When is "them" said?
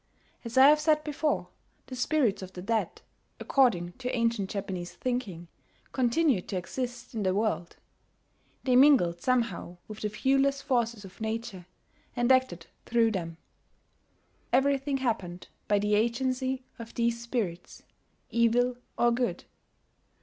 13.11-13.37